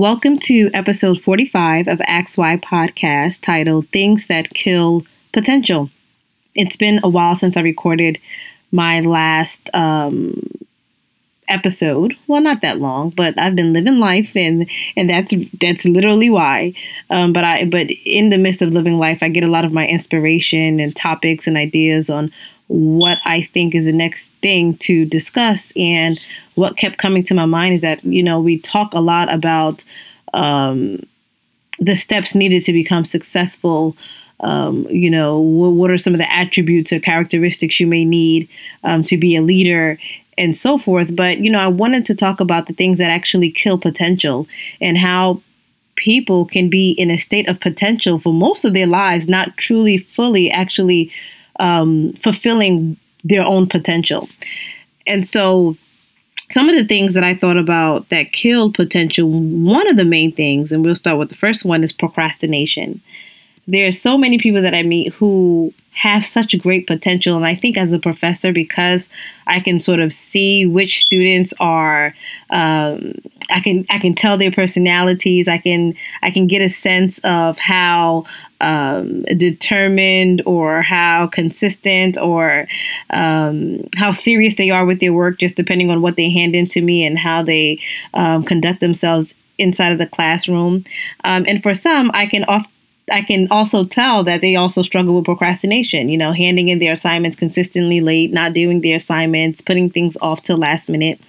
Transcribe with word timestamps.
Welcome 0.00 0.38
to 0.44 0.70
episode 0.72 1.20
45 1.20 1.86
of 1.86 2.00
Ask 2.06 2.38
Why 2.38 2.56
podcast 2.56 3.42
titled 3.42 3.86
Things 3.90 4.28
That 4.28 4.48
Kill 4.54 5.04
Potential. 5.34 5.90
It's 6.54 6.78
been 6.78 7.00
a 7.02 7.08
while 7.10 7.36
since 7.36 7.54
I 7.54 7.60
recorded 7.60 8.18
my 8.72 9.00
last 9.00 9.68
um, 9.74 10.40
episode. 11.48 12.14
Well, 12.28 12.40
not 12.40 12.62
that 12.62 12.78
long, 12.78 13.10
but 13.10 13.38
I've 13.38 13.54
been 13.54 13.74
living 13.74 13.98
life, 13.98 14.34
and 14.34 14.70
and 14.96 15.10
that's 15.10 15.34
that's 15.60 15.84
literally 15.84 16.30
why. 16.30 16.72
Um, 17.10 17.34
but 17.34 17.44
I 17.44 17.66
but 17.66 17.88
in 18.06 18.30
the 18.30 18.38
midst 18.38 18.62
of 18.62 18.72
living 18.72 18.96
life, 18.96 19.22
I 19.22 19.28
get 19.28 19.44
a 19.44 19.50
lot 19.50 19.66
of 19.66 19.74
my 19.74 19.86
inspiration 19.86 20.80
and 20.80 20.96
topics 20.96 21.46
and 21.46 21.58
ideas 21.58 22.08
on 22.08 22.32
what 22.70 23.18
I 23.24 23.42
think 23.42 23.74
is 23.74 23.86
the 23.86 23.92
next 23.92 24.30
thing 24.42 24.74
to 24.74 25.04
discuss. 25.04 25.72
And 25.74 26.20
what 26.54 26.76
kept 26.76 26.98
coming 26.98 27.24
to 27.24 27.34
my 27.34 27.44
mind 27.44 27.74
is 27.74 27.80
that, 27.80 28.04
you 28.04 28.22
know, 28.22 28.40
we 28.40 28.60
talk 28.60 28.94
a 28.94 29.00
lot 29.00 29.32
about 29.32 29.84
um, 30.34 31.00
the 31.80 31.96
steps 31.96 32.36
needed 32.36 32.62
to 32.62 32.72
become 32.72 33.04
successful. 33.04 33.96
Um, 34.38 34.86
you 34.88 35.10
know, 35.10 35.40
what, 35.40 35.90
are 35.90 35.98
some 35.98 36.14
of 36.14 36.20
the 36.20 36.32
attributes 36.32 36.92
or 36.92 37.00
characteristics 37.00 37.80
you 37.80 37.88
may 37.88 38.04
need 38.04 38.48
um, 38.84 39.02
to 39.02 39.18
be 39.18 39.34
a 39.34 39.42
leader 39.42 39.98
and 40.38 40.54
so 40.54 40.78
forth. 40.78 41.14
But, 41.16 41.38
you 41.38 41.50
know, 41.50 41.58
I 41.58 41.66
wanted 41.66 42.06
to 42.06 42.14
talk 42.14 42.38
about 42.38 42.68
the 42.68 42.72
things 42.72 42.98
that 42.98 43.10
actually 43.10 43.50
kill 43.50 43.78
potential 43.78 44.46
and 44.80 44.96
how 44.96 45.42
people 45.96 46.46
can 46.46 46.70
be 46.70 46.92
in 46.92 47.10
a 47.10 47.18
state 47.18 47.48
of 47.48 47.58
potential 47.58 48.20
for 48.20 48.32
most 48.32 48.64
of 48.64 48.74
their 48.74 48.86
lives, 48.86 49.28
not 49.28 49.56
truly, 49.56 49.98
fully 49.98 50.52
actually 50.52 51.10
um, 51.60 52.14
fulfilling 52.14 52.96
their 53.22 53.44
own 53.44 53.68
potential. 53.68 54.28
And 55.06 55.28
so, 55.28 55.76
some 56.50 56.68
of 56.68 56.74
the 56.74 56.84
things 56.84 57.14
that 57.14 57.22
I 57.22 57.34
thought 57.34 57.56
about 57.56 58.08
that 58.08 58.32
killed 58.32 58.74
potential, 58.74 59.30
one 59.30 59.86
of 59.86 59.96
the 59.96 60.04
main 60.04 60.32
things, 60.32 60.72
and 60.72 60.84
we'll 60.84 60.96
start 60.96 61.18
with 61.18 61.28
the 61.28 61.36
first 61.36 61.64
one, 61.64 61.84
is 61.84 61.92
procrastination. 61.92 63.00
There 63.68 63.86
are 63.86 63.92
so 63.92 64.18
many 64.18 64.38
people 64.38 64.62
that 64.62 64.74
I 64.74 64.82
meet 64.82 65.12
who 65.14 65.72
have 65.92 66.24
such 66.24 66.56
great 66.58 66.86
potential. 66.86 67.36
And 67.36 67.44
I 67.44 67.54
think 67.54 67.76
as 67.76 67.92
a 67.92 67.98
professor, 67.98 68.52
because 68.52 69.08
I 69.46 69.60
can 69.60 69.80
sort 69.80 70.00
of 70.00 70.12
see 70.12 70.64
which 70.64 71.00
students 71.00 71.52
are, 71.58 72.14
um, 72.50 73.14
I 73.50 73.60
can 73.60 73.84
I 73.90 73.98
can 73.98 74.14
tell 74.14 74.38
their 74.38 74.52
personalities. 74.52 75.48
I 75.48 75.58
can 75.58 75.94
I 76.22 76.30
can 76.30 76.46
get 76.46 76.62
a 76.62 76.68
sense 76.68 77.18
of 77.24 77.58
how 77.58 78.24
um, 78.60 79.22
determined 79.36 80.42
or 80.46 80.82
how 80.82 81.26
consistent 81.26 82.16
or 82.18 82.68
um, 83.10 83.88
how 83.96 84.12
serious 84.12 84.54
they 84.54 84.70
are 84.70 84.86
with 84.86 85.00
their 85.00 85.12
work, 85.12 85.38
just 85.38 85.56
depending 85.56 85.90
on 85.90 86.00
what 86.00 86.16
they 86.16 86.30
hand 86.30 86.54
in 86.54 86.66
to 86.68 86.80
me 86.80 87.04
and 87.04 87.18
how 87.18 87.42
they 87.42 87.80
um, 88.14 88.44
conduct 88.44 88.80
themselves 88.80 89.34
inside 89.58 89.92
of 89.92 89.98
the 89.98 90.06
classroom. 90.06 90.84
Um, 91.24 91.44
and 91.46 91.62
for 91.62 91.74
some, 91.74 92.10
I 92.14 92.26
can 92.26 92.44
often 92.44 92.70
I 93.12 93.22
can 93.22 93.48
also 93.50 93.84
tell 93.84 94.24
that 94.24 94.40
they 94.40 94.56
also 94.56 94.82
struggle 94.82 95.16
with 95.16 95.24
procrastination, 95.24 96.08
you 96.08 96.18
know, 96.18 96.32
handing 96.32 96.68
in 96.68 96.78
their 96.78 96.92
assignments 96.92 97.36
consistently 97.36 98.00
late, 98.00 98.32
not 98.32 98.52
doing 98.52 98.80
their 98.80 98.96
assignments, 98.96 99.60
putting 99.60 99.90
things 99.90 100.16
off 100.20 100.42
till 100.42 100.56
last 100.56 100.88
minute. 100.88 101.20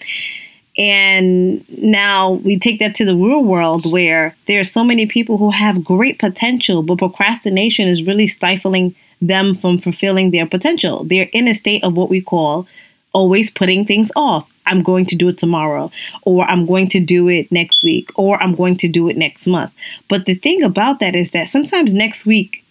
And 0.78 1.66
now 1.70 2.32
we 2.32 2.58
take 2.58 2.80
that 2.80 2.96
to 2.96 3.06
the 3.06 3.16
real 3.16 3.44
world 3.44 3.92
where 3.92 4.36
there 4.48 4.60
are 4.60 4.66
so 4.66 4.84
many 4.84 5.06
people 5.06 5.38
who 5.38 5.52
have 5.52 5.84
great 5.84 6.18
potential, 6.18 6.82
but 6.82 7.00
procrastination 7.00 7.88
is 7.88 8.08
really 8.08 8.28
stifling 8.28 8.96
them 9.22 9.56
from 9.56 9.78
fulfilling 9.78 10.32
their 10.32 10.48
potential. 10.48 11.04
They're 11.04 11.30
in 11.34 11.48
a 11.48 11.54
state 11.54 11.84
of 11.84 11.96
what 11.96 12.10
we 12.10 12.22
call 12.22 12.68
always 13.14 13.52
putting 13.52 13.86
things 13.86 14.12
off. 14.16 14.51
I'm 14.72 14.82
going 14.82 15.06
to 15.08 15.16
do 15.16 15.28
it 15.28 15.38
tomorrow, 15.38 15.92
or 16.24 16.46
I'm 16.46 16.66
going 16.66 16.88
to 16.90 17.00
do 17.00 17.28
it 17.28 17.52
next 17.52 17.84
week, 17.84 18.10
or 18.16 18.42
I'm 18.42 18.56
going 18.56 18.78
to 18.78 18.88
do 18.88 19.10
it 19.10 19.18
next 19.18 19.46
month. 19.46 19.72
But 20.10 20.26
the 20.26 20.36
thing 20.36 20.64
about 20.64 21.00
that 21.02 21.16
is 21.16 21.32
that 21.32 21.50
sometimes 21.50 21.94
next 21.94 22.26
week, 22.26 22.64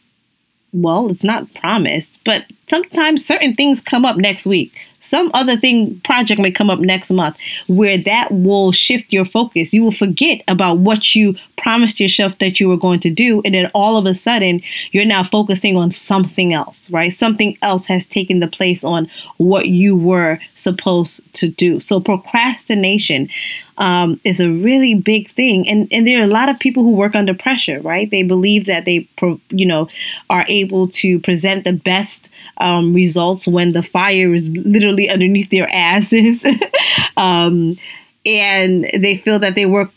well, 0.72 1.10
it's 1.10 1.24
not 1.24 1.52
promised, 1.54 2.20
but 2.24 2.44
sometimes 2.70 3.24
certain 3.24 3.54
things 3.54 3.81
come 3.81 4.04
up 4.04 4.16
next 4.16 4.47
week 4.47 4.72
some 5.00 5.31
other 5.34 5.56
thing 5.56 6.00
project 6.00 6.41
may 6.41 6.50
come 6.50 6.70
up 6.70 6.78
next 6.78 7.10
month 7.10 7.36
where 7.66 7.98
that 7.98 8.31
will 8.31 8.70
shift 8.72 9.12
your 9.12 9.25
focus. 9.25 9.72
You 9.72 9.82
will 9.82 9.92
forget 9.92 10.42
about 10.47 10.78
what 10.78 11.14
you 11.14 11.36
promised 11.56 12.00
yourself 12.00 12.38
that 12.38 12.60
you 12.60 12.69
were 12.69 12.76
going 12.76 13.00
to 13.00 13.10
do. 13.10 13.41
And 13.44 13.54
then 13.54 13.70
all 13.75 13.97
of 13.97 14.06
a 14.06 14.14
sudden, 14.14 14.62
you're 14.92 15.04
now 15.04 15.25
focusing 15.25 15.76
on 15.76 15.91
something 15.91 16.53
else, 16.53 16.91
right? 16.91 17.12
Something 17.12 17.56
else 17.62 17.86
has 17.86 18.04
taken 18.06 18.41
the 18.41 18.48
place 18.48 18.84
on 18.84 19.10
what 19.38 19.66
you 19.66 19.97
were 19.97 20.38
supposed 20.54 21.20
to 21.34 21.48
do. 21.48 21.81
So 21.81 22.00
procrastination 22.00 23.31
um, 23.78 24.20
is 24.25 24.41
a 24.41 24.50
really 24.50 24.94
big 24.94 25.31
thing. 25.31 25.66
And, 25.66 25.88
and 25.91 26.06
there 26.06 26.20
are 26.20 26.25
a 26.25 26.28
lot 26.28 26.50
of 26.50 26.58
people 26.58 26.82
who 26.82 26.92
work 26.92 27.16
under 27.16 27.32
pressure, 27.32 27.81
right? 27.81 28.10
They 28.10 28.22
believe 28.22 28.66
that 28.66 28.84
they, 28.84 29.08
pro, 29.16 29.41
you 29.48 29.64
know, 29.64 29.88
are 30.28 30.44
able 30.48 30.88
to 30.88 31.19
present 31.20 31.64
the 31.64 31.72
best 31.72 32.28
um, 32.60 32.94
results 32.94 33.48
when 33.48 33.72
the 33.72 33.82
fire 33.82 34.34
is 34.34 34.48
literally 34.48 35.09
underneath 35.09 35.50
their 35.50 35.69
asses. 35.72 36.44
um, 37.16 37.76
and 38.25 38.84
they 38.97 39.16
feel 39.16 39.38
that 39.38 39.54
they 39.54 39.66
work 39.66 39.91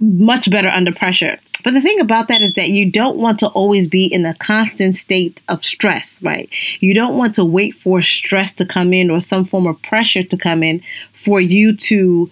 much 0.00 0.50
better 0.50 0.68
under 0.68 0.92
pressure. 0.92 1.38
But 1.64 1.74
the 1.74 1.80
thing 1.80 2.00
about 2.00 2.28
that 2.28 2.42
is 2.42 2.54
that 2.54 2.70
you 2.70 2.90
don't 2.90 3.18
want 3.18 3.38
to 3.40 3.48
always 3.48 3.86
be 3.86 4.06
in 4.06 4.26
a 4.26 4.34
constant 4.34 4.96
state 4.96 5.42
of 5.48 5.64
stress, 5.64 6.20
right? 6.22 6.52
You 6.80 6.92
don't 6.92 7.16
want 7.16 7.34
to 7.36 7.44
wait 7.44 7.76
for 7.76 8.02
stress 8.02 8.52
to 8.54 8.66
come 8.66 8.92
in 8.92 9.10
or 9.10 9.20
some 9.20 9.44
form 9.44 9.66
of 9.66 9.80
pressure 9.82 10.24
to 10.24 10.36
come 10.36 10.62
in 10.62 10.82
for 11.12 11.40
you 11.40 11.76
to 11.76 12.30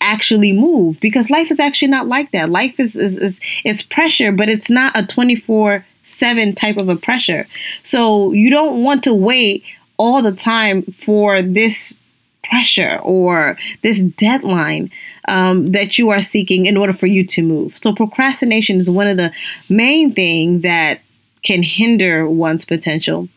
actually 0.00 0.52
move 0.52 0.98
because 1.00 1.28
life 1.28 1.50
is 1.50 1.60
actually 1.60 1.88
not 1.88 2.06
like 2.06 2.32
that. 2.32 2.48
Life 2.48 2.80
is 2.80 2.96
is 2.96 3.18
is 3.18 3.40
it's 3.64 3.82
pressure, 3.82 4.32
but 4.32 4.48
it's 4.48 4.70
not 4.70 4.96
a 4.96 5.06
24 5.06 5.84
7 6.10 6.54
type 6.54 6.76
of 6.76 6.88
a 6.88 6.96
pressure. 6.96 7.46
So 7.82 8.32
you 8.32 8.50
don't 8.50 8.82
want 8.82 9.04
to 9.04 9.14
wait 9.14 9.64
all 9.96 10.22
the 10.22 10.32
time 10.32 10.82
for 11.04 11.42
this 11.42 11.96
pressure 12.42 12.98
or 13.02 13.56
this 13.82 14.00
deadline 14.00 14.90
um, 15.28 15.72
that 15.72 15.98
you 15.98 16.08
are 16.10 16.20
seeking 16.22 16.66
in 16.66 16.76
order 16.76 16.92
for 16.92 17.06
you 17.06 17.24
to 17.26 17.42
move. 17.42 17.76
So 17.76 17.94
procrastination 17.94 18.76
is 18.76 18.90
one 18.90 19.06
of 19.06 19.16
the 19.16 19.32
main 19.68 20.12
things 20.12 20.62
that 20.62 21.00
can 21.42 21.62
hinder 21.62 22.28
one's 22.28 22.64
potential. 22.64 23.28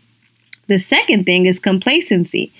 The 0.67 0.79
second 0.79 1.25
thing 1.25 1.45
is 1.45 1.59
complacency 1.59 2.51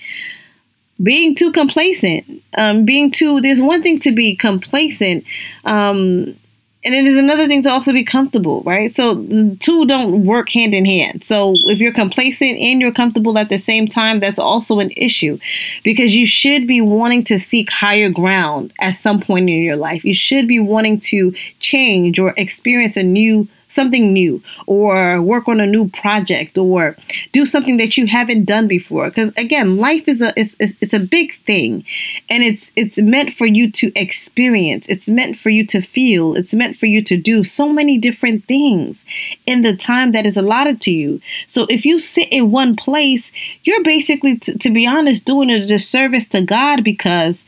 being 1.02 1.34
too 1.34 1.52
complacent, 1.52 2.42
um, 2.56 2.84
being 2.84 3.10
too. 3.10 3.40
There's 3.40 3.60
one 3.60 3.82
thing 3.82 3.98
to 4.00 4.12
be 4.12 4.36
complacent, 4.36 5.24
um, 5.64 6.36
and 6.84 6.94
then 6.94 7.04
there's 7.04 7.16
another 7.16 7.46
thing 7.46 7.62
to 7.62 7.70
also 7.70 7.92
be 7.92 8.04
comfortable, 8.04 8.62
right? 8.62 8.92
So 8.94 9.14
the 9.14 9.56
two 9.60 9.86
don't 9.86 10.26
work 10.26 10.50
hand 10.50 10.74
in 10.74 10.84
hand. 10.84 11.24
So 11.24 11.54
if 11.64 11.78
you're 11.78 11.94
complacent 11.94 12.58
and 12.58 12.80
you're 12.80 12.92
comfortable 12.92 13.38
at 13.38 13.48
the 13.48 13.58
same 13.58 13.88
time, 13.88 14.20
that's 14.20 14.38
also 14.38 14.80
an 14.80 14.90
issue 14.96 15.38
because 15.82 16.14
you 16.14 16.26
should 16.26 16.66
be 16.66 16.80
wanting 16.82 17.24
to 17.24 17.38
seek 17.38 17.70
higher 17.70 18.10
ground 18.10 18.72
at 18.80 18.92
some 18.92 19.20
point 19.20 19.48
in 19.48 19.60
your 19.60 19.76
life. 19.76 20.04
You 20.04 20.14
should 20.14 20.46
be 20.46 20.60
wanting 20.60 21.00
to 21.00 21.34
change 21.58 22.18
or 22.18 22.34
experience 22.36 22.96
a 22.96 23.02
new 23.02 23.48
something 23.74 24.12
new 24.12 24.42
or 24.66 25.20
work 25.20 25.48
on 25.48 25.60
a 25.60 25.66
new 25.66 25.88
project 25.88 26.56
or 26.56 26.96
do 27.32 27.44
something 27.44 27.76
that 27.76 27.96
you 27.96 28.06
haven't 28.06 28.44
done 28.44 28.68
before. 28.68 29.08
Because 29.08 29.30
again 29.36 29.76
life 29.76 30.08
is 30.08 30.22
a 30.22 30.32
it's, 30.36 30.56
it's 30.58 30.94
a 30.94 31.00
big 31.00 31.34
thing 31.44 31.84
and 32.30 32.42
it's 32.42 32.70
it's 32.76 32.98
meant 32.98 33.32
for 33.34 33.46
you 33.46 33.70
to 33.72 33.92
experience. 33.94 34.88
It's 34.88 35.08
meant 35.08 35.36
for 35.36 35.50
you 35.50 35.66
to 35.66 35.80
feel. 35.80 36.34
It's 36.34 36.54
meant 36.54 36.76
for 36.76 36.86
you 36.86 37.02
to 37.04 37.16
do 37.16 37.44
so 37.44 37.68
many 37.68 37.98
different 37.98 38.44
things 38.46 39.04
in 39.46 39.62
the 39.62 39.76
time 39.76 40.12
that 40.12 40.26
is 40.26 40.36
allotted 40.36 40.80
to 40.82 40.92
you. 40.92 41.20
So 41.46 41.66
if 41.68 41.84
you 41.84 41.98
sit 41.98 42.28
in 42.30 42.50
one 42.50 42.76
place 42.76 43.30
you're 43.64 43.82
basically 43.82 44.36
t- 44.36 44.56
to 44.56 44.70
be 44.70 44.86
honest 44.86 45.24
doing 45.24 45.50
a 45.50 45.66
disservice 45.66 46.26
to 46.28 46.42
god 46.42 46.84
because 46.84 47.44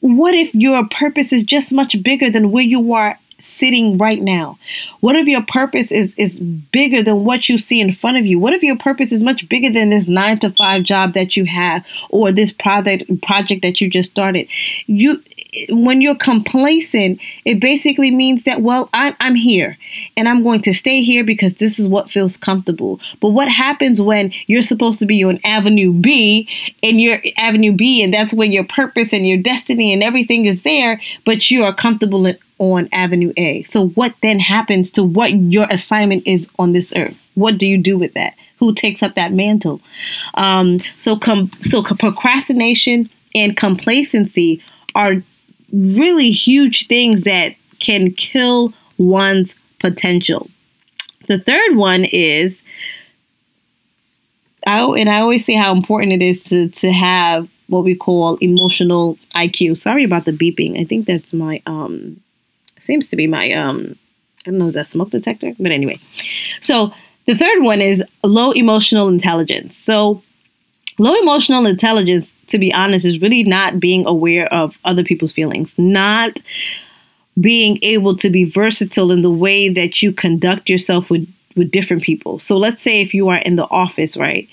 what 0.00 0.34
if 0.34 0.54
your 0.54 0.86
purpose 0.88 1.32
is 1.32 1.42
just 1.42 1.72
much 1.72 2.00
bigger 2.02 2.30
than 2.30 2.52
where 2.52 2.62
you 2.62 2.92
are 2.92 3.18
sitting 3.46 3.98
right 3.98 4.20
now? 4.20 4.58
What 5.00 5.16
if 5.16 5.26
your 5.26 5.42
purpose 5.42 5.92
is 5.92 6.14
is 6.14 6.40
bigger 6.40 7.02
than 7.02 7.24
what 7.24 7.48
you 7.48 7.58
see 7.58 7.80
in 7.80 7.92
front 7.92 8.16
of 8.16 8.26
you? 8.26 8.38
What 8.38 8.52
if 8.52 8.62
your 8.62 8.76
purpose 8.76 9.12
is 9.12 9.22
much 9.22 9.48
bigger 9.48 9.70
than 9.72 9.90
this 9.90 10.08
9 10.08 10.38
to 10.40 10.50
5 10.50 10.82
job 10.82 11.14
that 11.14 11.36
you 11.36 11.44
have 11.46 11.84
or 12.10 12.32
this 12.32 12.52
project 12.52 13.04
project 13.22 13.62
that 13.62 13.80
you 13.80 13.88
just 13.88 14.10
started? 14.10 14.48
You 14.86 15.22
when 15.70 16.00
you're 16.00 16.16
complacent, 16.16 17.20
it 17.44 17.60
basically 17.60 18.10
means 18.10 18.44
that, 18.44 18.62
well, 18.62 18.88
I'm, 18.92 19.14
I'm 19.20 19.34
here 19.34 19.78
and 20.16 20.28
I'm 20.28 20.42
going 20.42 20.60
to 20.62 20.74
stay 20.74 21.02
here 21.02 21.24
because 21.24 21.54
this 21.54 21.78
is 21.78 21.88
what 21.88 22.10
feels 22.10 22.36
comfortable. 22.36 23.00
But 23.20 23.30
what 23.30 23.48
happens 23.48 24.00
when 24.00 24.32
you're 24.46 24.62
supposed 24.62 24.98
to 25.00 25.06
be 25.06 25.24
on 25.24 25.40
Avenue 25.44 25.92
B 25.92 26.48
and 26.82 27.00
you're 27.00 27.20
Avenue 27.38 27.72
B 27.72 28.02
and 28.02 28.12
that's 28.12 28.34
where 28.34 28.46
your 28.46 28.64
purpose 28.64 29.12
and 29.12 29.26
your 29.26 29.38
destiny 29.38 29.92
and 29.92 30.02
everything 30.02 30.46
is 30.46 30.62
there, 30.62 31.00
but 31.24 31.50
you 31.50 31.64
are 31.64 31.74
comfortable 31.74 32.26
in, 32.26 32.38
on 32.58 32.88
Avenue 32.92 33.32
A? 33.36 33.62
So, 33.64 33.88
what 33.88 34.14
then 34.22 34.38
happens 34.38 34.90
to 34.92 35.04
what 35.04 35.32
your 35.32 35.66
assignment 35.70 36.26
is 36.26 36.48
on 36.58 36.72
this 36.72 36.92
earth? 36.96 37.16
What 37.34 37.58
do 37.58 37.66
you 37.66 37.78
do 37.78 37.98
with 37.98 38.14
that? 38.14 38.34
Who 38.58 38.74
takes 38.74 39.02
up 39.02 39.14
that 39.14 39.32
mantle? 39.32 39.82
Um, 40.34 40.80
so, 40.98 41.16
com- 41.16 41.50
so 41.60 41.82
procrastination 41.82 43.10
and 43.34 43.56
complacency 43.56 44.62
are 44.94 45.22
really 45.72 46.30
huge 46.30 46.86
things 46.86 47.22
that 47.22 47.54
can 47.78 48.12
kill 48.12 48.72
one's 48.98 49.54
potential. 49.78 50.48
The 51.28 51.38
third 51.38 51.76
one 51.76 52.04
is 52.04 52.62
I 54.66 54.80
and 54.80 55.08
I 55.08 55.20
always 55.20 55.44
say 55.44 55.54
how 55.54 55.72
important 55.72 56.12
it 56.12 56.22
is 56.22 56.42
to 56.44 56.68
to 56.68 56.92
have 56.92 57.48
what 57.68 57.84
we 57.84 57.94
call 57.94 58.36
emotional 58.36 59.18
IQ. 59.34 59.76
Sorry 59.78 60.04
about 60.04 60.24
the 60.24 60.32
beeping. 60.32 60.80
I 60.80 60.84
think 60.84 61.06
that's 61.06 61.34
my 61.34 61.62
um 61.66 62.20
seems 62.80 63.08
to 63.08 63.16
be 63.16 63.26
my 63.26 63.52
um 63.52 63.96
I 64.46 64.50
don't 64.50 64.58
know 64.58 64.66
is 64.66 64.74
that 64.74 64.86
smoke 64.86 65.10
detector, 65.10 65.52
but 65.58 65.72
anyway. 65.72 65.98
So 66.60 66.92
the 67.26 67.36
third 67.36 67.62
one 67.62 67.80
is 67.80 68.02
low 68.22 68.52
emotional 68.52 69.08
intelligence. 69.08 69.76
So 69.76 70.22
low 70.98 71.14
emotional 71.14 71.66
intelligence 71.66 72.32
to 72.48 72.58
be 72.58 72.72
honest 72.72 73.04
is 73.04 73.20
really 73.20 73.42
not 73.42 73.80
being 73.80 74.06
aware 74.06 74.52
of 74.52 74.78
other 74.84 75.04
people's 75.04 75.32
feelings, 75.32 75.74
not 75.78 76.40
being 77.40 77.78
able 77.82 78.16
to 78.16 78.30
be 78.30 78.44
versatile 78.44 79.10
in 79.10 79.22
the 79.22 79.30
way 79.30 79.68
that 79.68 80.02
you 80.02 80.12
conduct 80.12 80.68
yourself 80.68 81.10
with 81.10 81.28
with 81.56 81.70
different 81.70 82.02
people. 82.02 82.38
So 82.38 82.58
let's 82.58 82.82
say 82.82 83.00
if 83.00 83.14
you 83.14 83.28
are 83.30 83.38
in 83.38 83.56
the 83.56 83.66
office, 83.70 84.16
right? 84.16 84.48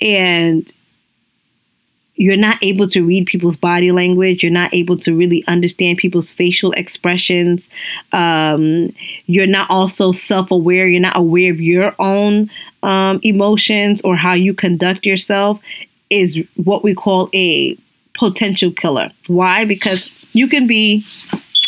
And 0.00 0.72
you're 2.16 2.36
not 2.36 2.58
able 2.62 2.88
to 2.90 3.02
read 3.02 3.26
people's 3.26 3.56
body 3.56 3.90
language. 3.90 4.42
You're 4.42 4.52
not 4.52 4.72
able 4.72 4.96
to 4.98 5.16
really 5.16 5.44
understand 5.48 5.98
people's 5.98 6.30
facial 6.30 6.70
expressions. 6.72 7.68
Um, 8.12 8.94
you're 9.26 9.48
not 9.48 9.68
also 9.68 10.12
self 10.12 10.50
aware. 10.50 10.86
You're 10.86 11.00
not 11.00 11.16
aware 11.16 11.50
of 11.50 11.60
your 11.60 11.94
own 11.98 12.50
um, 12.84 13.18
emotions 13.22 14.00
or 14.02 14.14
how 14.14 14.34
you 14.34 14.54
conduct 14.54 15.04
yourself, 15.04 15.60
is 16.14 16.38
what 16.56 16.82
we 16.82 16.94
call 16.94 17.30
a 17.34 17.76
potential 18.14 18.70
killer. 18.70 19.10
Why? 19.26 19.64
Because 19.64 20.10
you 20.32 20.48
can 20.48 20.66
be 20.66 21.04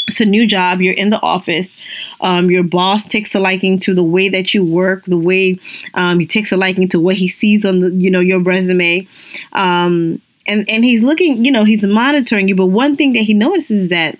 it's 0.08 0.20
a 0.20 0.24
new 0.24 0.46
job 0.46 0.80
you're 0.80 0.94
in 0.94 1.10
the 1.10 1.20
office 1.20 1.76
um, 2.20 2.50
your 2.50 2.62
boss 2.62 3.06
takes 3.06 3.34
a 3.34 3.40
liking 3.40 3.78
to 3.80 3.94
the 3.94 4.04
way 4.04 4.28
that 4.28 4.54
you 4.54 4.64
work 4.64 5.04
the 5.06 5.18
way 5.18 5.58
um, 5.94 6.20
he 6.20 6.26
takes 6.26 6.52
a 6.52 6.56
liking 6.56 6.88
to 6.88 7.00
what 7.00 7.16
he 7.16 7.28
sees 7.28 7.64
on 7.64 7.80
the 7.80 7.90
you 7.92 8.10
know 8.10 8.20
your 8.20 8.40
resume 8.40 9.06
um, 9.52 10.20
and 10.46 10.68
and 10.68 10.84
he's 10.84 11.02
looking 11.02 11.44
you 11.44 11.50
know 11.50 11.64
he's 11.64 11.84
monitoring 11.84 12.48
you 12.48 12.54
but 12.54 12.66
one 12.66 12.94
thing 12.94 13.12
that 13.14 13.20
he 13.20 13.34
notices 13.34 13.82
is 13.82 13.88
that 13.88 14.18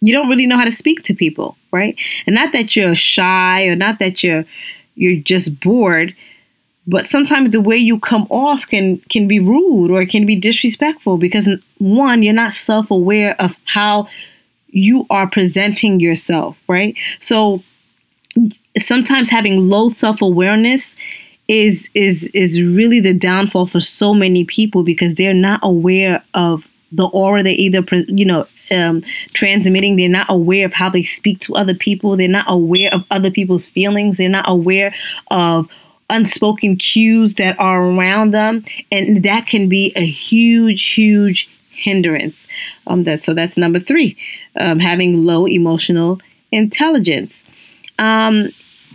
you 0.00 0.12
don't 0.12 0.28
really 0.28 0.46
know 0.46 0.56
how 0.56 0.64
to 0.64 0.72
speak 0.72 1.02
to 1.02 1.14
people 1.14 1.56
right 1.72 1.98
and 2.26 2.34
not 2.34 2.52
that 2.52 2.76
you're 2.76 2.96
shy 2.96 3.64
or 3.64 3.74
not 3.74 3.98
that 3.98 4.22
you're 4.22 4.44
you're 4.94 5.20
just 5.20 5.58
bored 5.60 6.14
but 6.86 7.06
sometimes 7.06 7.50
the 7.50 7.60
way 7.60 7.76
you 7.76 7.98
come 7.98 8.26
off 8.30 8.66
can 8.66 8.98
can 9.08 9.26
be 9.26 9.40
rude 9.40 9.90
or 9.90 10.04
can 10.06 10.26
be 10.26 10.36
disrespectful 10.36 11.16
because 11.18 11.48
one 11.78 12.22
you're 12.22 12.34
not 12.34 12.54
self-aware 12.54 13.40
of 13.40 13.56
how 13.64 14.06
you 14.68 15.06
are 15.08 15.28
presenting 15.28 16.00
yourself, 16.00 16.58
right? 16.68 16.96
So 17.20 17.62
sometimes 18.78 19.30
having 19.30 19.68
low 19.68 19.88
self-awareness 19.88 20.96
is 21.48 21.88
is 21.94 22.24
is 22.34 22.60
really 22.60 23.00
the 23.00 23.14
downfall 23.14 23.66
for 23.66 23.80
so 23.80 24.12
many 24.12 24.44
people 24.44 24.82
because 24.82 25.14
they're 25.14 25.34
not 25.34 25.60
aware 25.62 26.22
of 26.34 26.66
the 26.90 27.06
aura 27.06 27.42
they 27.42 27.52
either 27.52 27.84
you 28.08 28.24
know 28.24 28.46
um, 28.70 29.02
transmitting. 29.32 29.96
They're 29.96 30.08
not 30.08 30.30
aware 30.30 30.66
of 30.66 30.72
how 30.72 30.88
they 30.88 31.02
speak 31.02 31.40
to 31.40 31.54
other 31.54 31.74
people. 31.74 32.16
They're 32.16 32.28
not 32.28 32.46
aware 32.48 32.92
of 32.92 33.04
other 33.10 33.30
people's 33.30 33.68
feelings. 33.68 34.16
They're 34.16 34.28
not 34.28 34.48
aware 34.48 34.94
of 35.30 35.68
unspoken 36.10 36.76
cues 36.76 37.34
that 37.34 37.58
are 37.58 37.82
around 37.82 38.32
them 38.32 38.60
and 38.92 39.22
that 39.22 39.46
can 39.46 39.68
be 39.68 39.92
a 39.96 40.04
huge 40.04 40.82
huge 40.92 41.48
hindrance. 41.70 42.46
Um, 42.86 43.04
that 43.04 43.20
so 43.20 43.34
that's 43.34 43.56
number 43.56 43.80
three, 43.80 44.16
um, 44.58 44.78
having 44.78 45.24
low 45.24 45.46
emotional 45.46 46.20
intelligence. 46.52 47.44
Um, 47.98 48.50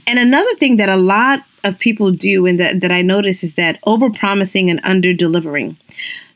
and 0.08 0.18
another 0.18 0.54
thing 0.56 0.78
that 0.78 0.90
a 0.90 0.96
lot 0.96 1.44
of 1.64 1.78
people 1.78 2.12
do, 2.12 2.46
and 2.46 2.60
that, 2.60 2.82
that 2.82 2.92
I 2.92 3.02
notice, 3.02 3.44
is 3.44 3.56
that 3.56 3.80
over 3.86 4.10
promising 4.10 4.70
and 4.70 4.80
under 4.84 5.14
delivering. 5.14 5.78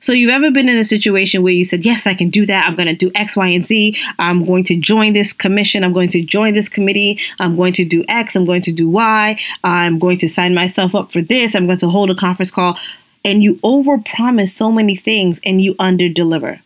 So, 0.04 0.12
you've 0.12 0.32
ever 0.32 0.52
been 0.52 0.68
in 0.68 0.76
a 0.76 0.84
situation 0.84 1.44
where 1.44 1.54
you 1.54 1.64
said, 1.64 1.86
Yes, 1.86 2.06
I 2.06 2.14
can 2.14 2.30
do 2.30 2.46
that. 2.46 2.68
I'm 2.68 2.76
going 2.76 2.90
to 2.90 2.94
do 2.94 3.10
X, 3.16 3.38
Y, 3.38 3.48
and 3.48 3.66
Z. 3.66 3.96
I'm 4.20 4.44
going 4.44 4.66
to 4.66 4.76
join 4.76 5.14
this 5.14 5.32
commission. 5.32 5.82
I'm 5.82 5.94
going 5.94 6.10
to 6.10 6.22
join 6.22 6.54
this 6.54 6.68
committee. 6.68 7.22
I'm 7.40 7.56
going 7.56 7.72
to 7.72 7.86
do 7.86 8.04
X. 8.10 8.36
I'm 8.36 8.44
going 8.44 8.64
to 8.64 8.74
do 8.74 8.90
Y. 8.90 9.40
I'm 9.64 10.00
going 10.00 10.18
to 10.18 10.28
sign 10.28 10.54
myself 10.54 10.94
up 10.94 11.14
for 11.14 11.22
this. 11.22 11.56
I'm 11.56 11.68
going 11.68 11.80
to 11.80 11.88
hold 11.88 12.10
a 12.10 12.16
conference 12.16 12.52
call 12.52 12.78
and 13.24 13.42
you 13.42 13.56
overpromise 13.64 14.50
so 14.50 14.74
many 14.74 14.98
things 14.98 15.40
and 15.46 15.62
you 15.62 15.74
underdeliver. 15.76 16.60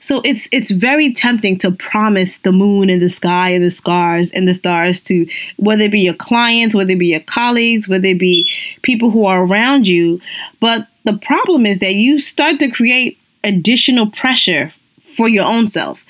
So 0.00 0.20
it's 0.24 0.48
it's 0.52 0.70
very 0.70 1.12
tempting 1.12 1.58
to 1.58 1.70
promise 1.70 2.38
the 2.38 2.52
moon 2.52 2.90
and 2.90 3.00
the 3.00 3.10
sky 3.10 3.50
and 3.50 3.64
the 3.64 3.70
stars 3.70 4.30
and 4.32 4.46
the 4.46 4.54
stars 4.54 5.00
to 5.02 5.26
whether 5.56 5.84
it 5.84 5.92
be 5.92 6.00
your 6.00 6.14
clients, 6.14 6.74
whether 6.74 6.92
it 6.92 6.98
be 6.98 7.08
your 7.08 7.20
colleagues, 7.20 7.88
whether 7.88 8.08
it 8.08 8.18
be 8.18 8.48
people 8.82 9.10
who 9.10 9.24
are 9.24 9.44
around 9.44 9.86
you. 9.86 10.20
But 10.60 10.86
the 11.04 11.18
problem 11.18 11.66
is 11.66 11.78
that 11.78 11.94
you 11.94 12.20
start 12.20 12.58
to 12.60 12.70
create 12.70 13.18
additional 13.44 14.10
pressure 14.10 14.72
for 15.16 15.28
your 15.28 15.44
own 15.44 15.68
self. 15.68 16.04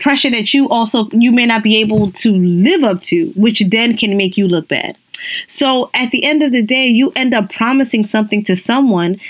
Pressure 0.00 0.30
that 0.30 0.52
you 0.52 0.68
also 0.68 1.08
you 1.12 1.30
may 1.30 1.46
not 1.46 1.62
be 1.62 1.76
able 1.80 2.10
to 2.12 2.32
live 2.32 2.82
up 2.82 3.00
to, 3.02 3.32
which 3.36 3.60
then 3.68 3.96
can 3.96 4.16
make 4.16 4.36
you 4.36 4.48
look 4.48 4.68
bad. 4.68 4.98
So 5.46 5.90
at 5.94 6.10
the 6.10 6.24
end 6.24 6.42
of 6.42 6.52
the 6.52 6.62
day, 6.62 6.86
you 6.86 7.12
end 7.14 7.34
up 7.34 7.52
promising 7.52 8.04
something 8.04 8.42
to 8.44 8.56
someone 8.56 9.20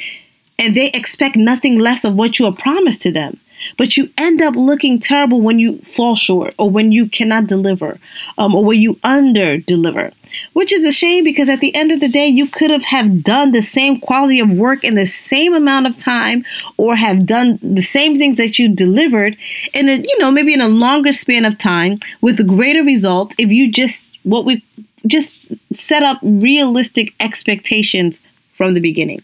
and 0.59 0.77
they 0.77 0.91
expect 0.91 1.37
nothing 1.37 1.79
less 1.79 2.05
of 2.05 2.15
what 2.15 2.39
you 2.39 2.47
have 2.47 2.59
promised 2.59 3.03
to 3.03 3.13
them. 3.13 3.39
But 3.77 3.97
you 3.97 4.11
end 4.19 4.43
up 4.43 4.55
looking 4.56 4.99
terrible 4.99 5.41
when 5.41 5.59
you 5.59 5.79
fall 5.79 6.15
short 6.15 6.55
or 6.59 6.71
when 6.71 6.93
you 6.93 7.09
cannot 7.09 7.47
deliver 7.47 7.99
um, 8.39 8.55
or 8.55 8.65
when 8.65 8.81
you 8.81 8.99
under 9.03 9.59
deliver, 9.59 10.11
which 10.53 10.73
is 10.73 10.85
a 10.85 10.93
shame 10.93 11.25
because 11.25 11.49
at 11.49 11.61
the 11.61 11.75
end 11.75 11.93
of 11.93 12.01
the 12.01 12.09
day, 12.09 12.27
you 12.27 12.47
could 12.47 12.71
have, 12.71 12.85
have 12.85 13.23
done 13.23 13.53
the 13.53 13.62
same 13.62 14.01
quality 14.01 14.41
of 14.41 14.51
work 14.51 14.85
in 14.85 14.95
the 14.95 15.06
same 15.06 15.55
amount 15.55 15.87
of 15.87 15.97
time 15.97 16.45
or 16.77 16.97
have 16.97 17.27
done 17.27 17.59
the 17.62 17.83
same 17.83 18.19
things 18.19 18.37
that 18.37 18.59
you 18.59 18.75
delivered 18.75 19.37
in 19.73 19.89
a, 19.89 19.97
you 19.97 20.19
know, 20.19 20.31
maybe 20.31 20.55
in 20.55 20.61
a 20.61 20.69
longer 20.69 21.12
span 21.12 21.45
of 21.45 21.59
time 21.59 21.97
with 22.21 22.47
greater 22.47 22.83
results 22.83 23.35
if 23.39 23.51
you 23.51 23.71
just 23.71 24.19
what 24.25 24.45
we 24.45 24.65
just 25.06 25.53
set 25.73 26.03
up 26.03 26.19
realistic 26.23 27.15
expectations 27.21 28.21
from 28.55 28.75
the 28.75 28.81
beginning. 28.81 29.23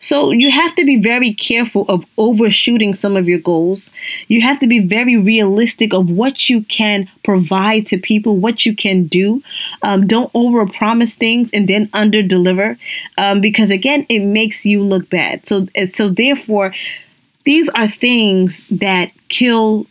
So 0.00 0.30
you 0.30 0.50
have 0.50 0.74
to 0.76 0.84
be 0.84 0.96
very 0.96 1.34
careful 1.34 1.84
of 1.88 2.04
overshooting 2.16 2.94
some 2.94 3.16
of 3.16 3.28
your 3.28 3.38
goals. 3.38 3.90
You 4.28 4.40
have 4.40 4.58
to 4.60 4.66
be 4.66 4.78
very 4.78 5.16
realistic 5.16 5.92
of 5.92 6.10
what 6.10 6.48
you 6.48 6.62
can 6.62 7.08
provide 7.22 7.86
to 7.88 7.98
people, 7.98 8.38
what 8.38 8.64
you 8.64 8.74
can 8.74 9.06
do. 9.06 9.42
Um, 9.82 10.06
don't 10.06 10.32
overpromise 10.32 11.14
things 11.14 11.50
and 11.52 11.68
then 11.68 11.88
underdeliver, 11.88 12.78
um, 13.18 13.40
because 13.42 13.70
again, 13.70 14.06
it 14.08 14.24
makes 14.24 14.64
you 14.64 14.82
look 14.82 15.10
bad. 15.10 15.46
So 15.46 15.66
so 15.92 16.08
therefore, 16.08 16.74
these 17.44 17.68
are 17.70 17.88
things 17.88 18.64
that 18.70 19.12
kill 19.28 19.86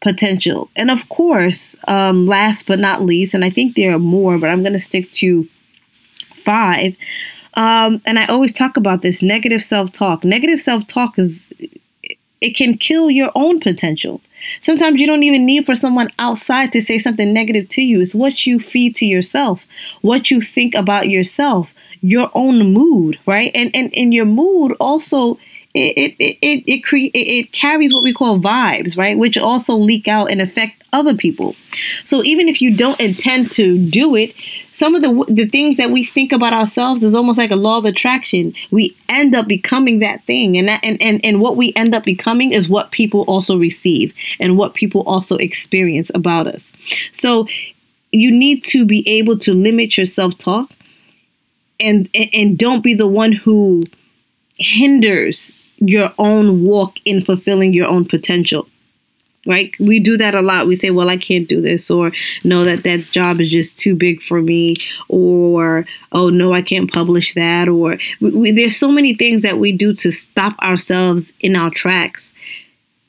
potential. 0.00 0.70
And 0.76 0.90
of 0.90 1.08
course, 1.08 1.76
um, 1.88 2.26
last 2.26 2.66
but 2.66 2.78
not 2.78 3.02
least, 3.02 3.34
and 3.34 3.44
I 3.44 3.50
think 3.50 3.74
there 3.74 3.94
are 3.94 3.98
more, 3.98 4.38
but 4.38 4.48
I'm 4.48 4.62
going 4.62 4.72
to 4.74 4.80
stick 4.80 5.10
to 5.12 5.48
five. 6.34 6.96
Um, 7.54 8.00
and 8.06 8.18
I 8.18 8.26
always 8.26 8.52
talk 8.52 8.76
about 8.76 9.02
this 9.02 9.22
negative 9.22 9.62
self 9.62 9.92
talk. 9.92 10.24
Negative 10.24 10.60
self 10.60 10.86
talk 10.86 11.18
is, 11.18 11.52
it 12.40 12.56
can 12.56 12.76
kill 12.76 13.10
your 13.10 13.30
own 13.34 13.60
potential. 13.60 14.20
Sometimes 14.60 15.00
you 15.00 15.06
don't 15.06 15.22
even 15.22 15.44
need 15.44 15.66
for 15.66 15.74
someone 15.74 16.08
outside 16.18 16.72
to 16.72 16.80
say 16.80 16.98
something 16.98 17.32
negative 17.32 17.68
to 17.70 17.82
you. 17.82 18.00
It's 18.00 18.14
what 18.14 18.46
you 18.46 18.58
feed 18.58 18.96
to 18.96 19.06
yourself, 19.06 19.66
what 20.00 20.30
you 20.30 20.40
think 20.40 20.74
about 20.74 21.08
yourself, 21.08 21.72
your 22.00 22.30
own 22.34 22.72
mood, 22.72 23.18
right? 23.26 23.50
And 23.54 23.70
and, 23.74 23.94
and 23.94 24.14
your 24.14 24.24
mood 24.24 24.72
also 24.80 25.38
it 25.74 26.16
it 26.18 26.38
it 26.42 26.64
it, 26.66 26.80
cre- 26.84 27.12
it 27.14 27.52
carries 27.52 27.92
what 27.92 28.02
we 28.02 28.12
call 28.12 28.38
vibes, 28.38 28.96
right? 28.96 29.16
Which 29.18 29.38
also 29.38 29.74
leak 29.74 30.08
out 30.08 30.30
and 30.30 30.40
affect 30.40 30.82
other 30.92 31.14
people. 31.14 31.54
So 32.04 32.24
even 32.24 32.48
if 32.48 32.60
you 32.60 32.74
don't 32.74 32.98
intend 33.00 33.52
to 33.52 33.78
do 33.78 34.16
it, 34.16 34.34
some 34.72 34.94
of 34.94 35.02
the 35.02 35.24
the 35.28 35.48
things 35.48 35.76
that 35.76 35.90
we 35.90 36.04
think 36.04 36.32
about 36.32 36.52
ourselves 36.52 37.02
is 37.02 37.14
almost 37.14 37.38
like 37.38 37.50
a 37.50 37.56
law 37.56 37.78
of 37.78 37.84
attraction. 37.84 38.52
We 38.70 38.96
end 39.08 39.34
up 39.34 39.48
becoming 39.48 39.98
that 40.00 40.24
thing, 40.24 40.56
and 40.56 40.68
that 40.68 40.84
and 40.84 41.00
and 41.02 41.24
and 41.24 41.40
what 41.40 41.56
we 41.56 41.72
end 41.76 41.94
up 41.94 42.04
becoming 42.04 42.52
is 42.52 42.68
what 42.68 42.90
people 42.90 43.22
also 43.22 43.58
receive 43.58 44.14
and 44.38 44.56
what 44.56 44.74
people 44.74 45.02
also 45.02 45.36
experience 45.36 46.10
about 46.14 46.46
us. 46.46 46.72
So 47.12 47.46
you 48.12 48.30
need 48.30 48.64
to 48.64 48.84
be 48.84 49.08
able 49.08 49.38
to 49.40 49.52
limit 49.52 49.96
your 49.96 50.06
self 50.06 50.38
talk, 50.38 50.72
and 51.78 52.08
and 52.14 52.56
don't 52.58 52.82
be 52.82 52.94
the 52.94 53.08
one 53.08 53.32
who 53.32 53.84
hinders 54.56 55.52
your 55.78 56.12
own 56.18 56.62
walk 56.62 56.98
in 57.04 57.24
fulfilling 57.24 57.72
your 57.72 57.88
own 57.88 58.04
potential 58.04 58.68
right 59.50 59.74
we 59.80 60.00
do 60.00 60.16
that 60.16 60.34
a 60.34 60.42
lot 60.42 60.66
we 60.66 60.76
say 60.76 60.90
well 60.90 61.10
i 61.10 61.16
can't 61.16 61.48
do 61.48 61.60
this 61.60 61.90
or 61.90 62.12
no 62.44 62.64
that 62.64 62.84
that 62.84 63.00
job 63.10 63.40
is 63.40 63.50
just 63.50 63.78
too 63.78 63.94
big 63.94 64.22
for 64.22 64.40
me 64.40 64.76
or 65.08 65.84
oh 66.12 66.30
no 66.30 66.52
i 66.54 66.62
can't 66.62 66.92
publish 66.92 67.34
that 67.34 67.68
or 67.68 67.98
we, 68.20 68.52
there's 68.52 68.76
so 68.76 68.90
many 68.90 69.14
things 69.14 69.42
that 69.42 69.58
we 69.58 69.72
do 69.72 69.92
to 69.94 70.12
stop 70.12 70.58
ourselves 70.60 71.32
in 71.40 71.56
our 71.56 71.70
tracks 71.70 72.32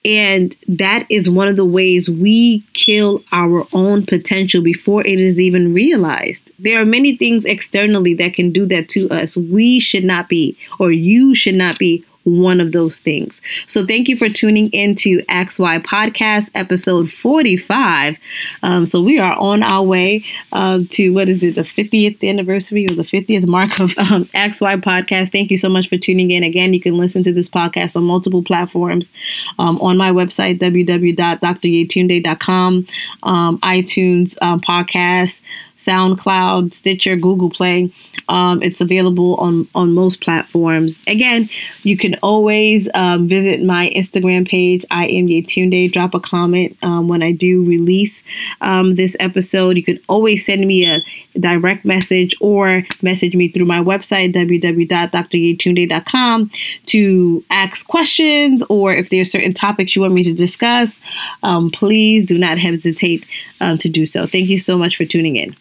And 0.04 0.56
that 0.68 1.06
is 1.10 1.30
one 1.30 1.48
of 1.48 1.58
the 1.58 1.66
ways 1.66 2.10
we 2.10 2.64
kill 2.74 3.24
our 3.32 3.68
own 3.72 4.04
potential 4.04 4.64
before 4.64 5.06
it 5.06 5.20
is 5.20 5.40
even 5.40 5.76
realized. 5.76 6.50
There 6.58 6.82
are 6.82 6.86
many 6.86 7.16
things 7.16 7.46
externally 7.46 8.16
that 8.16 8.34
can 8.34 8.52
do 8.52 8.66
that 8.68 8.90
to 8.90 9.08
us. 9.12 9.38
We 9.38 9.80
should 9.80 10.04
not 10.04 10.28
be, 10.28 10.58
or 10.80 10.92
you 10.92 11.36
should 11.36 11.54
not 11.54 11.78
be 11.78 12.04
one 12.24 12.62
of 12.62 12.72
those 12.72 13.00
things. 13.00 13.42
So 13.68 13.86
thank 13.86 14.08
you 14.08 14.16
for 14.16 14.30
tuning 14.30 14.70
into 14.72 15.22
XY 15.24 15.84
Podcast 15.84 16.50
episode 16.56 17.12
45. 17.12 18.18
Um, 18.64 18.86
so 18.86 19.02
we 19.02 19.20
are 19.20 19.36
on 19.40 19.64
our 19.64 19.84
way 19.84 20.24
uh, 20.52 20.80
to 20.90 21.12
what 21.12 21.30
is 21.30 21.42
it, 21.44 21.56
the 21.56 21.62
50th 21.62 22.28
anniversary 22.28 22.86
or 22.86 22.96
the 22.96 23.04
50th 23.04 23.48
mark 23.48 23.80
of 23.80 23.98
um, 23.98 24.26
XY 24.26 24.82
Podcast. 24.82 25.32
Thank 25.32 25.50
you 25.52 25.58
so 25.58 25.70
much 25.70 25.88
for 25.90 25.98
tuning 25.98 26.32
in. 26.32 26.44
Again, 26.44 26.74
you 26.74 26.82
can 26.82 26.98
listen 26.98 27.24
to 27.24 27.34
this 27.34 27.50
podcast 27.50 27.96
on 27.96 28.04
multiple 28.04 28.44
platforms 28.44 29.12
um, 29.60 29.80
on 29.82 29.98
my 29.98 30.12
website, 30.12 30.60
www.dryetunde.com, 30.60 32.88
um, 33.24 33.58
iTunes 33.60 34.38
um, 34.42 34.60
podcast. 34.60 35.42
SoundCloud, 35.82 36.74
Stitcher, 36.74 37.16
Google 37.16 37.50
Play. 37.50 37.92
Um, 38.30 38.62
it's 38.62 38.82
available 38.82 39.36
on 39.36 39.68
on 39.74 39.94
most 39.94 40.22
platforms. 40.22 41.00
Again, 41.08 41.50
you 41.84 41.98
can 41.98 42.16
always 42.22 42.88
um, 42.94 43.28
visit 43.28 43.64
my 43.64 43.92
Instagram 43.96 44.48
page. 44.48 44.86
I 44.92 45.08
am 45.08 45.26
Yetunde. 45.28 45.92
Drop 45.92 46.14
a 46.14 46.20
comment 46.20 46.78
um, 46.84 47.08
when 47.08 47.24
I 47.24 47.32
do 47.32 47.66
release 47.66 48.22
um, 48.62 48.94
this 48.96 49.18
episode. 49.20 49.78
You 49.78 49.84
can 49.84 50.00
always 50.08 50.46
send 50.46 50.68
me 50.68 50.86
a 50.86 51.02
direct 51.40 51.86
message 51.86 52.36
or 52.40 52.84
message 53.02 53.36
me 53.36 53.48
through 53.48 53.66
my 53.66 53.80
website 53.80 54.34
www.dryetunde.com 54.34 56.52
to 56.86 57.44
ask 57.50 57.88
questions 57.88 58.64
or 58.70 58.94
if 58.94 59.10
there 59.10 59.22
are 59.22 59.26
certain 59.26 59.54
topics 59.54 59.96
you 59.96 60.02
want 60.02 60.14
me 60.14 60.24
to 60.24 60.34
discuss. 60.34 61.00
Um, 61.44 61.70
please 61.70 62.26
do 62.26 62.38
not 62.38 62.58
hesitate 62.58 63.26
um, 63.60 63.78
to 63.80 63.90
do 63.90 64.06
so. 64.06 64.28
Thank 64.28 64.50
you 64.50 64.60
so 64.60 64.78
much 64.78 64.98
for 64.98 65.06
tuning 65.06 65.38
in. 65.38 65.56